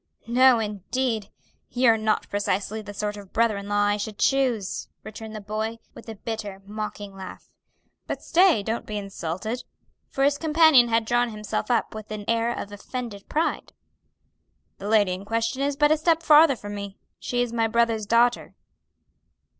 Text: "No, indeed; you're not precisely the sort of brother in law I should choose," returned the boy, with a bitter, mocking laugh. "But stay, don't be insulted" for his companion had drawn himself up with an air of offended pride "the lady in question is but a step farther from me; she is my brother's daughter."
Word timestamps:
"No, 0.25 0.57
indeed; 0.57 1.29
you're 1.69 1.95
not 1.95 2.27
precisely 2.27 2.81
the 2.81 2.91
sort 2.91 3.17
of 3.17 3.31
brother 3.31 3.55
in 3.55 3.69
law 3.69 3.83
I 3.83 3.97
should 3.97 4.17
choose," 4.17 4.87
returned 5.03 5.35
the 5.35 5.41
boy, 5.41 5.77
with 5.93 6.09
a 6.09 6.15
bitter, 6.15 6.59
mocking 6.65 7.13
laugh. 7.15 7.51
"But 8.07 8.23
stay, 8.23 8.63
don't 8.63 8.87
be 8.87 8.97
insulted" 8.97 9.63
for 10.09 10.23
his 10.23 10.39
companion 10.39 10.87
had 10.87 11.05
drawn 11.05 11.29
himself 11.29 11.69
up 11.69 11.93
with 11.93 12.09
an 12.09 12.25
air 12.27 12.51
of 12.51 12.71
offended 12.71 13.29
pride 13.29 13.73
"the 14.79 14.87
lady 14.89 15.11
in 15.13 15.23
question 15.23 15.61
is 15.61 15.75
but 15.77 15.91
a 15.91 15.97
step 15.97 16.23
farther 16.23 16.55
from 16.55 16.73
me; 16.73 16.97
she 17.19 17.43
is 17.43 17.53
my 17.53 17.67
brother's 17.67 18.07
daughter." 18.07 18.55